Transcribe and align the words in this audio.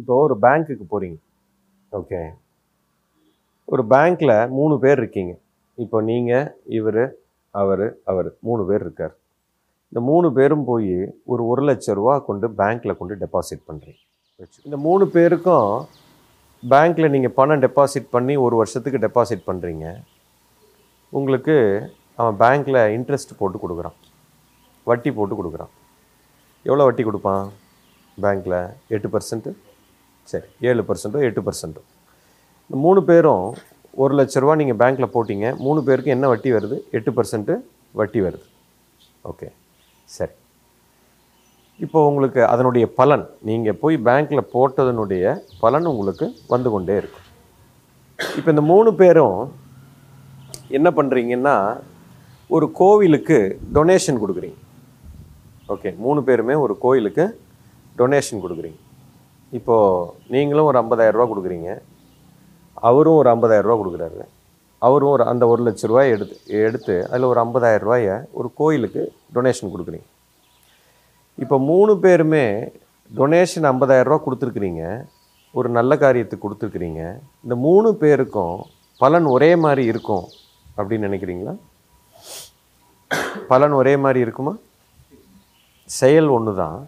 இப்போ 0.00 0.14
ஒரு 0.26 0.34
பேங்க்குக்கு 0.44 0.84
போகிறீங்க 0.92 1.18
ஓகே. 1.98 2.20
ஒரு 3.72 3.82
பேங்க்கில் 3.92 4.36
மூணு 4.58 4.74
பேர் 4.84 5.00
இருக்கீங்க. 5.02 5.32
இப்போ 5.78 5.98
நீங்கள் 6.08 6.48
இவர் 6.78 7.04
அவர் 7.54 7.84
அவர் 8.10 8.28
மூணு 8.46 8.62
பேர் 8.68 8.82
இருக்கார். 8.86 9.14
இந்த 9.92 10.00
மூணு 10.10 10.28
பேரும் 10.38 10.64
போய் 10.70 10.94
ஒரு 11.32 11.42
ஒரு 11.50 11.62
லட்ச 11.68 11.94
ரூபா 11.98 12.14
கொண்டு 12.28 12.46
பேங்க்கில் 12.60 12.98
கொண்டு 13.00 13.14
டெபாசிட் 13.24 13.66
பண்ணுறீங்க 13.68 14.02
இந்த 14.66 14.76
மூணு 14.86 15.04
பேருக்கும் 15.16 15.68
பேங்க்கில் 16.62 17.12
நீங்கள் 17.14 17.34
பணம் 17.38 17.62
டெபாசிட் 17.64 18.08
பண்ணி 18.14 18.34
ஒரு 18.44 18.54
வருஷத்துக்கு 18.60 19.04
டெபாசிட் 19.04 19.46
பண்ணுறீங்க 19.50 19.86
உங்களுக்கு 21.12 21.56
அவன் 22.20 22.38
பேங்க்கில் 22.42 22.80
இன்ட்ரெஸ்ட் 22.96 23.38
போட்டு 23.40 23.58
கொடுக்குறான். 23.62 23.96
வட்டி 24.86 25.10
போட்டு 25.18 25.34
கொடுக்குறான். 25.40 25.72
எவ்வளோ 26.66 26.84
வட்டி 26.88 27.04
கொடுப்பான்? 27.04 27.44
பேங்க்கில் 28.18 28.58
எட்டு 28.94 29.08
பர்சன்ட்டு 29.14 29.52
சரி 30.32 30.48
ஏழு 30.70 30.82
பர்சன்ட்டோ 30.88 31.20
எட்டு 31.28 31.42
பர்சன்ட்டோ 31.46 31.82
இந்த 32.66 32.76
மூணு 32.84 33.00
பேரும் 33.10 33.44
ஒரு 34.02 34.12
லட்ச 34.18 34.40
ரூபா 34.42 34.54
நீங்கள் 34.60 34.78
பேங்க்கில் 34.82 35.12
போட்டிங்க 35.14 35.48
மூணு 35.64 35.80
பேருக்கு 35.88 36.14
என்ன 36.14 36.28
வட்டி 36.32 36.50
வருது? 36.54 36.76
எட்டு 36.96 37.10
பர்சன்ட்டு 37.16 37.54
வட்டி 37.98 38.20
வருது. 38.26 38.46
ஓகே 39.30 39.48
சரி. 40.16 40.34
இப்போ 41.84 41.98
உங்களுக்கு 42.08 42.40
அதனுடைய 42.52 42.84
பலன் 42.98 43.24
நீங்கள் 43.48 43.78
போய் 43.82 43.96
பேங்க்கில் 44.08 44.50
போட்டதனுடைய 44.54 45.34
பலன் 45.62 45.86
உங்களுக்கு 45.92 46.26
வந்து 46.54 46.68
கொண்டே 46.74 46.96
இருக்கும் 47.00 47.28
இப்போ 48.38 48.50
இந்த 48.54 48.64
மூணு 48.72 48.90
பேரும் 49.00 49.38
என்ன 50.78 50.88
பண்ணுறீங்கன்னா 50.98 51.56
ஒரு 52.54 52.66
கோவிலுக்கு 52.80 53.38
டொனேஷன் 53.76 54.20
கொடுக்குறீங்க. 54.22 54.58
ஓகே 55.74 55.90
மூணு 56.04 56.20
பேருமே 56.28 56.54
ஒரு 56.64 56.74
கோயிலுக்கு 56.84 57.24
டொனேஷன் 58.00 58.42
கொடுக்குறீங்க. 58.44 58.78
இப்போது 59.58 60.12
நீங்களும் 60.34 60.68
ஒரு 60.70 60.78
50000 60.82 61.14
ரூபா 61.16 61.26
கொடுக்குறீங்க. 61.30 61.70
அவரும் 62.88 63.18
ஒரு 63.20 63.28
50000 63.34 63.66
ரூபா 63.66 63.76
கொடுக்குறாரு. 63.80 64.22
அவரும் 64.86 65.12
ஒரு 65.16 65.24
அந்த 65.30 65.44
ஒரு 65.52 65.60
லட்ச 65.66 65.90
ரூபாய் 65.90 66.12
எடுத்து 66.14 66.36
எடுத்து 66.68 66.94
அதில் 67.10 67.30
ஒரு 67.32 67.40
50000 67.42 67.82
ரூபாயை 67.84 68.16
ஒரு 68.38 68.48
கோயிலுக்கு 68.60 69.02
டொனேஷன் 69.36 69.72
கொடுக்குறீங்க. 69.74 70.08
இப்போ 71.42 71.56
மூணு 71.70 71.92
பேருமே 72.04 72.46
டொனேஷன் 73.10 73.68
50000 73.72 74.08
ரூபா 74.08 74.18
கொடுத்துருக்குறீங்க. 74.26 74.82
ஒரு 75.58 75.68
நல்ல 75.78 75.94
காரியத்துக்கு 76.04 76.44
கொடுத்துருக்குறீங்க. 76.44 77.02
இந்த 77.44 77.54
மூணு 77.66 77.88
பேருக்கும் 78.02 78.56
பலன் 79.02 79.26
ஒரே 79.34 79.50
மாதிரி 79.64 79.82
இருக்கும் 79.92 80.24
அப்படின்னு 80.78 81.08
நினைக்கிறீங்களா? 81.08 81.54
பலன் 83.52 83.74
ஒரே 83.80 83.92
மாதிரி 84.04 84.20
இருக்குமா? 84.24 84.54
செயல் 85.98 86.28
ஒன்று 86.36 86.52
தான் 86.62 86.78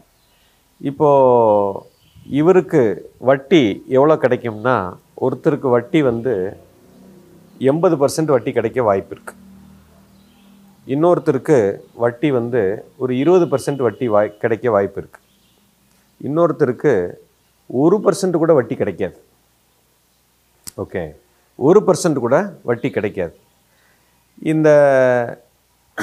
இப்போது 0.90 1.94
இவருக்கு 2.30 3.08
வட்டி 3.18 3.82
எவ்வளோ 3.88 4.14
கிடைக்கும்னா 4.14 4.94
ஒருத்தருக்கு 5.20 5.68
வட்டி 5.70 6.02
வந்து 6.02 6.56
எண்பது 7.60 7.96
பர்சன்ட் 7.96 8.26
வட்டி 8.26 8.52
கிடைக்க 8.52 8.82
வாய்ப்பு 8.82 9.16
இருக்குது 9.16 9.44
இன்னொருத்தருக்கு 10.86 11.80
வட்டி 11.94 12.30
வந்து 12.30 12.84
ஒரு 12.96 13.16
இருபது 13.18 13.46
பர்சன்ட் 13.46 13.76
வட்டி 13.76 14.08
வாய் 14.08 14.36
கிடைக்க 14.38 14.70
வாய்ப்பு 14.70 15.00
இருக்குது 15.00 15.24
இன்னொருத்தருக்கு 16.24 17.14
ஒரு 17.66 18.00
பர்சன்ட் 18.00 18.36
கூட 18.36 18.52
வட்டி 18.52 18.74
கிடைக்காது. 18.76 19.16
ஓகே? 20.78 21.12
ஒரு 21.56 21.80
பர்சன்ட் 21.86 22.14
கூட 22.14 22.58
வட்டி 22.62 22.90
கிடைக்காது. 22.90 23.34
இந்த 24.42 24.68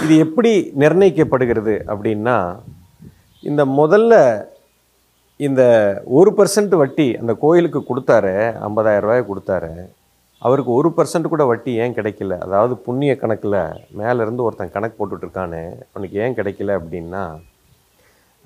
இது 0.03 0.17
எப்படி 0.17 0.71
நிர்ணயிக்கப்படுகிறது 0.79 1.81
அப்படின்னா 1.87 2.59
இந்த 3.41 3.65
முதல்ல 3.65 4.13
இந்த 5.47 5.61
ஒரு 6.17 6.31
பர்சன்ட் 6.37 6.73
வட்டி 6.81 7.05
அந்த 7.21 7.33
கோயிலுக்கு 7.43 7.79
கொடுத்தாரு 7.89 8.33
50000 8.65 9.03
ரூபாய் 9.05 9.29
கொடுத்தாரு. 9.29 9.71
அவருக்கு 10.41 10.71
ஒரு 10.79 10.89
பர்சன்ட் 10.97 11.31
கூட 11.33 11.43
வட்டி 11.51 11.71
ஏன் 11.83 11.95
கிடைக்கல? 11.97 12.37
அதாவது 12.45 12.73
புண்ணிய 12.85 13.11
கணக்கில் 13.21 13.57
மேலேருந்து 13.99 14.45
ஒருத்தன் 14.45 14.73
கணக்கு 14.75 14.97
போட்டுட்ருக்கானு 14.99 15.61
அவனுக்கு 15.91 16.15
ஏன் 16.23 16.37
கிடைக்கல 16.39 16.75
அப்படின்னா 16.79 17.23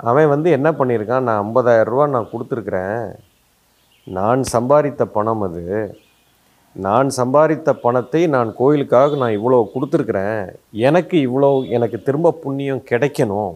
அவன் 0.09 0.31
வந்து 0.34 0.50
என்ன 0.57 0.69
பண்ணியிருக்கான்? 0.80 1.28
நான் 1.30 1.46
50000 1.52 1.88
ரூபா 1.91 2.06
நான் 2.16 2.31
கொடுத்துருக்குறேன். 2.34 3.00
நான் 4.07 4.41
சம்பாதித்த 4.56 5.06
பணம் 5.16 5.46
அது. 5.47 5.63
நான் 6.75 7.07
சம்பாதித்த 7.19 7.69
பணத்தை 7.86 8.22
நான் 8.36 8.50
கோயிலுக்காக 8.59 9.18
நான் 9.22 9.38
இவ்வளோ 9.38 9.59
கொடுத்துருக்குறேன். 9.75 10.41
எனக்கு 10.90 11.18
இவ்வளோ 11.28 11.50
எனக்கு 11.78 11.97
திரும்ப 12.07 12.36
புண்ணியம் 12.44 12.84
கிடைக்கணும். 12.91 13.53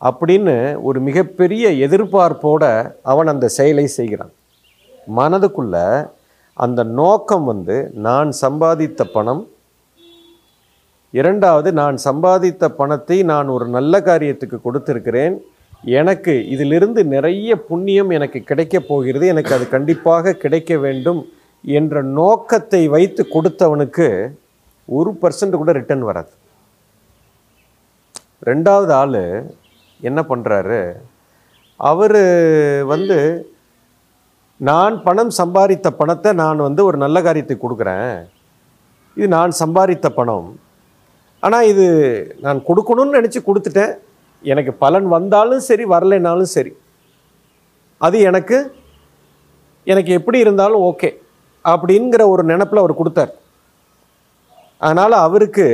அப்படின்னு 0.00 0.54
ஒரு 0.88 0.98
மிகப்பெரிய 1.00 1.68
எதிர்பார்ப்போட 1.86 2.64
அவன் 3.02 3.30
அந்த 3.32 3.46
செயலை 3.58 3.86
செய்கிறான். 3.86 4.32
மனதுக்குள்ள 5.18 5.76
அந்த 6.64 6.80
நோக்கம் 7.00 7.44
வந்து 7.44 7.76
நான் 8.06 8.30
சம்பாதித்த 8.42 9.04
பணம் 9.12 9.42
இரண்டாவது 11.14 11.68
நான் 11.80 11.96
சம்பாதித்த 12.04 12.64
பணத்தை 12.80 13.16
நான் 13.32 13.48
ஒரு 13.48 13.66
நல்ல 13.76 14.00
காரியத்துக்கு 14.08 14.58
கொடுத்திருக்கிறேன் 14.66 15.36
எனக்கு 16.00 16.32
இதிலிருந்து 16.54 17.00
நிறைய 17.14 17.50
புண்ணியம் 17.68 18.10
எனக்கு 18.16 18.40
கிடைக்கப் 18.50 18.88
போகிறது 18.88 19.26
எனக்கு 19.26 19.54
அது 19.54 19.66
கண்டிப்பாக 19.68 20.34
கிடைக்க 20.42 20.76
வேண்டும் 20.84 21.20
என்ற 21.64 22.02
நோக்கத்தை 22.18 22.82
வைத்து 22.94 23.22
கொடுத்தவனுக்கு 23.34 24.08
ஒரு 24.88 25.10
பர்சன்ட் 25.22 25.60
கூட 25.60 25.72
ரிட்டர்ன் 25.78 26.06
வராது. 26.10 26.32
ரெண்டாவது 28.50 28.92
ஆள் 29.02 29.18
என்ன 30.08 30.20
பண்ணுறாரு 30.30 30.80
அவர் 31.80 32.20
வந்து 32.92 33.18
நான் 34.68 35.02
பணம் 35.02 35.30
சம்பாதித்த 35.38 35.88
பணத்தை 35.90 36.30
நான் 36.32 36.66
வந்து 36.66 36.84
ஒரு 36.84 36.96
நல்ல 36.96 37.18
காரியத்துக்கு 37.20 37.64
கொடுக்குறேன். 37.64 38.12
இது 39.16 39.28
நான் 39.28 39.52
சம்பாதித்த 39.58 40.08
பணம். 40.08 40.48
ஆனால் 41.40 41.68
இது 41.72 41.86
நான் 42.40 42.58
கொடுக்கணும்னு 42.68 43.16
நினச்சி 43.18 43.40
கொடுத்துட்டேன். 43.46 43.94
எனக்கு 44.42 44.72
பலன் 44.74 45.06
வந்தாலும் 45.06 45.64
சரி 45.68 45.84
வரலைனாலும் 45.84 46.52
சரி. 46.56 46.72
அது 47.98 48.20
எனக்கு 48.20 48.58
எனக்கு 49.86 50.12
எப்படி 50.12 50.38
இருந்தாலும் 50.38 50.84
ஓகே. 50.90 51.10
அப்படிங்கிற 51.64 52.22
ஒரு 52.28 52.42
நினப்பில் 52.42 52.82
அவர் 52.82 53.00
கொடுத்தார். 53.00 53.32
அதனால் 54.78 55.12
அவருக்கு 55.12 55.66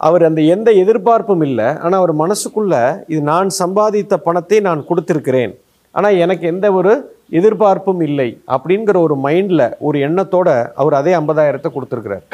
அவர் 0.00 0.22
அந்த 0.28 0.40
எந்த 0.54 0.68
எதிர்பார்ப்பும் 0.82 1.42
இல்லை. 1.48 1.68
ஆனால் 1.82 2.00
அவர் 2.00 2.12
மனசுக்குள்ள 2.22 2.74
இது 3.12 3.20
நான் 3.32 3.50
சம்பாதித்த 3.60 4.14
பணத்தை 4.26 4.58
நான் 4.68 4.86
கொடுத்துருக்கிறேன். 4.88 5.52
ஆனால் 5.94 6.16
எனக்கு 6.24 6.44
எந்த 6.52 6.66
ஒரு 6.78 6.92
எதிர்பார்ப்பும் 7.38 8.02
இல்லை 8.08 8.28
அப்படிங்கிற 8.54 8.96
ஒரு 9.06 9.14
மைண்டில் 9.26 9.66
ஒரு 9.86 9.98
எண்ணத்தோட 10.06 10.48
அவர் 10.80 10.96
அதே 11.00 11.12
ஐம்பதாயிரத்தை 11.20 11.70
கொடுத்துருக்கிறார். 11.74 12.24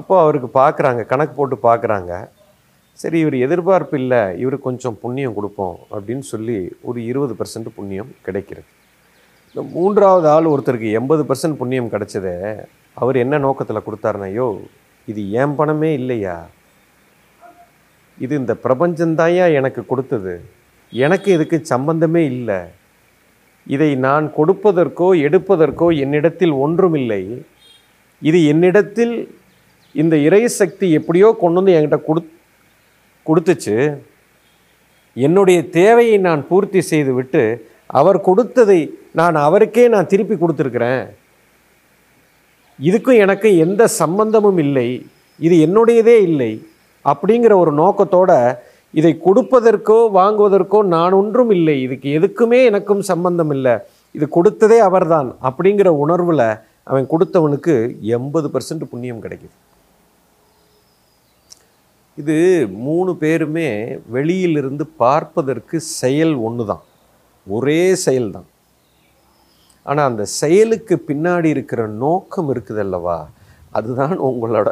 அப்போ 0.00 0.14
அவருக்கு 0.24 0.48
பார்க்குறாங்க 0.60 1.02
கணக்கு 1.12 1.34
போட்டு 1.38 1.56
பார்க்குறாங்க 1.68 2.12
சரி 2.98 3.18
இவர் 3.22 3.36
எதிர்பார்ப்பு 3.46 3.96
இல்லை 4.02 4.20
இவருக்கு 4.42 4.68
கொஞ்சம் 4.68 4.98
புண்ணியம் 5.02 5.36
கொடுப்போம் 5.38 5.76
அப்படின்னு 5.94 6.24
சொல்லி 6.32 6.58
ஒரு 6.88 6.98
இருபது 7.10 7.34
பர்சன்ட் 7.38 7.70
புண்ணியம் 7.76 8.10
கிடைக்கிறது. 8.26 8.68
இந்த 9.54 9.62
மூன்றாவது 9.76 10.26
ஆள் 10.34 10.50
ஒருத்தருக்கு 10.52 10.90
எண்பது 10.98 11.22
பர்சன்ட் 11.30 11.58
புண்ணியம் 11.60 11.90
கிடைச்சதே 11.94 12.36
அவர் 12.96 13.16
என்ன 13.24 13.38
நோக்கத்தில் 13.46 13.86
கொடுத்தாருனையோ 13.86 14.28
ஐயோ 14.32 14.48
இது 15.06 15.30
என் 15.30 15.54
பணமே 15.54 15.92
இல்லையா? 15.92 16.48
இது 18.18 18.36
இந்த 18.36 18.56
பிரபஞ்சந்தாயா 18.64 19.52
எனக்கு 19.52 19.86
கொடுத்தது. 19.86 20.44
எனக்கு 20.92 21.32
இதுக்கு 21.32 21.64
சம்பந்தமே 21.64 22.24
இல்லை. 22.24 22.60
இதை 23.66 23.94
நான் 23.94 24.32
கொடுப்பதற்கோ 24.36 25.08
எடுப்பதற்கோ 25.26 25.98
என்னிடத்தில் 25.98 26.50
ஒன்றுமில்லை. 26.50 27.44
இது 28.18 28.46
என்னிடத்தில் 28.46 29.34
இந்த 29.92 30.16
இறை 30.16 30.48
சக்தி 30.48 30.90
எப்படியோ 30.90 31.36
கொண்டு 31.40 31.62
வந்து 31.62 31.80
என்கிட்ட 31.80 32.04
கொடு 32.04 32.30
கொடுத்துச்சு. 33.26 33.96
என்னுடைய 35.14 35.68
தேவையை 35.68 36.18
நான் 36.18 36.46
பூர்த்தி 36.48 36.80
செய்து 36.80 37.14
விட்டு 37.14 37.68
அவர் 37.86 38.20
கொடுத்ததை 38.20 38.98
நான் 39.12 39.34
அவருக்கே 39.34 39.88
நான் 39.88 40.06
திருப்பி 40.06 40.34
கொடுத்துருக்குறேன். 40.34 41.06
இதுக்கும் 42.88 43.20
எனக்கு 43.24 43.48
எந்த 43.64 43.82
சம்பந்தமும் 44.00 44.60
இல்லை. 44.64 44.88
இது 45.46 45.54
என்னுடையதே 45.66 46.16
இல்லை. 46.28 46.52
அப்படிங்கிற 47.04 47.52
ஒரு 47.62 47.72
நோக்கத்தோட 47.82 48.32
இதை 48.98 49.12
கொடுப்பதற்கோ 49.26 49.98
வாங்குவதற்கோ 50.18 50.78
நான் 50.94 51.16
ஒன்றும் 51.20 51.52
இல்லை. 51.56 51.76
இதுக்கு 51.86 52.08
எதுக்குமே 52.18 52.60
எனக்கும் 52.70 53.02
சம்பந்தம் 53.10 53.52
இல்லை. 53.56 53.74
இது 54.16 54.26
கொடுத்ததே 54.36 54.78
அவர்தான் 54.88 55.28
அப்படிங்கிற 55.48 55.88
உணர்வில் 56.04 56.46
அவன் 56.90 57.06
கொடுத்தவனுக்கு 57.12 57.74
எண்பது 58.16 58.46
பர்சன்ட் 58.54 58.84
புண்ணியம் 58.92 59.22
கிடைக்குது. 59.24 59.54
இது 62.20 62.36
மூணு 62.86 63.10
பேருமே 63.22 63.68
வெளியிலிருந்து 64.16 64.84
பார்ப்பதற்கு 65.02 65.76
செயல் 66.00 66.34
ஒன்று 66.46 66.64
தான் 66.70 66.82
ஒரே 67.56 67.82
செயல் 68.06 68.30
தான் 68.36 68.48
ஆனால் 69.86 70.08
அந்த 70.10 70.24
செயலுக்கு 70.40 70.94
பின்னாடி 71.08 71.48
இருக்கிற 71.54 71.82
நோக்கம் 72.02 72.48
இருக்குது 72.54 72.82
அல்லவா? 72.84 73.18
அதுதான் 73.70 74.16
உங்களோட 74.28 74.70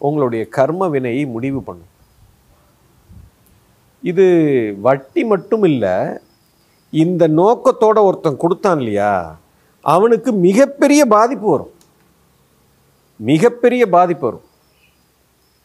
உங்களுடைய 0.00 0.42
கர்ம 0.48 0.88
வினையை 0.88 1.24
முடிவு 1.34 1.60
பண்ணும். 1.62 1.90
இது 4.02 4.24
வட்டி 4.86 5.22
மட்டும் 5.24 5.64
இல்லை 5.70 5.94
இந்த 6.92 7.28
நோக்கத்தோட 7.40 7.98
ஒருத்தன் 8.08 8.42
கொடுத்தான் 8.42 8.78
இல்லையா? 8.78 9.12
அவனுக்கு 9.84 10.30
மிகப்பெரிய 10.48 11.02
பாதிப்பு 11.16 11.46
வரும். 11.50 11.72
மிகப்பெரிய 13.20 13.82
பாதிப்பு 13.96 14.24
வரும். 14.28 14.46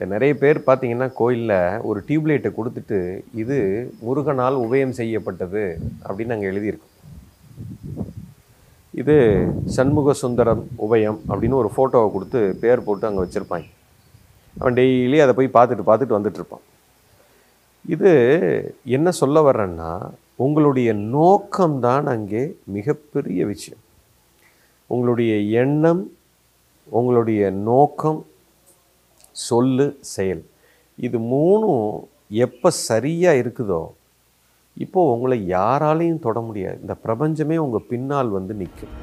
நிறைய 0.01 0.33
பேர் 0.41 0.57
பார்த்தீங்கன்னா 0.67 1.07
கோயிலில் 1.13 1.81
ஒரு 1.89 1.99
டியூப்லைட்டை 2.07 2.49
கொடுத்துட்டு 2.57 2.99
இது 3.41 3.57
முருகனால் 4.05 4.61
உபயம் 4.65 4.97
செய்யப்பட்டது 4.99 5.63
அப்படின்னு 6.07 6.35
அங்கே 6.35 6.51
எழுதியிருக்கோம் 6.51 6.88
இது 9.01 9.15
சண்முக 9.75 10.13
சுந்தரம் 10.21 10.63
உபயம் 10.85 11.19
அப்படின்னு 11.29 11.59
ஒரு 11.61 11.69
ஃபோட்டோவை 11.75 12.07
கொடுத்து 12.11 12.39
பேர் 12.61 12.85
போட்டு 12.85 13.07
அங்கே 13.09 13.21
வச்சுருப்பாங்க. 13.23 13.67
அவன் 14.57 14.77
டெய்லி 14.79 15.17
அதை 15.25 15.33
போய் 15.37 15.55
பார்த்துட்டு 15.57 15.83
பார்த்துட்டு 15.89 16.17
வந்துட்டுருப்பான் 16.17 16.65
இது 17.85 18.11
என்ன 18.97 19.11
சொல்ல 19.19 19.41
வர்றேன்னா 19.47 19.91
உங்களுடைய 20.45 20.89
நோக்கம்தான் 21.15 22.07
அங்கே 22.13 22.41
மிகப்பெரிய 22.77 23.45
விஷயம். 23.53 23.83
உங்களுடைய 24.87 25.33
எண்ணம் 25.61 26.03
உங்களுடைய 26.99 27.41
நோக்கம் 27.69 28.19
சொல்லு 29.47 29.87
செயல். 30.15 30.43
இது 31.05 31.17
மூணும் 31.33 31.87
எப்போ 32.45 32.69
சரியாக 32.89 33.41
இருக்குதோ 33.41 33.81
இப்போது 34.85 35.13
உங்களை 35.15 35.37
யாராலையும் 35.53 36.23
தொட 36.25 36.39
முடியாது. 36.39 36.77
இந்த 36.81 36.95
பிரபஞ்சமே 37.05 37.57
உங்கள் 37.57 37.87
பின்னால் 37.89 38.35
வந்து 38.37 38.53
நிற்கும் 38.53 38.95